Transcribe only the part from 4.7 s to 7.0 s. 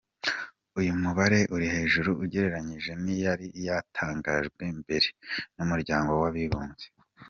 mbere n'Umuryango w'abibumbye.